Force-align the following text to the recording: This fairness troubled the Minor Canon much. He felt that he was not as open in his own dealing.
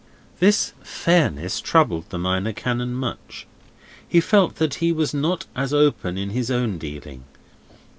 This 0.39 0.73
fairness 0.81 1.61
troubled 1.61 2.09
the 2.09 2.17
Minor 2.17 2.53
Canon 2.53 2.95
much. 2.95 3.45
He 4.07 4.19
felt 4.19 4.55
that 4.55 4.73
he 4.81 4.91
was 4.91 5.13
not 5.13 5.45
as 5.55 5.75
open 5.75 6.17
in 6.17 6.31
his 6.31 6.49
own 6.49 6.79
dealing. 6.79 7.23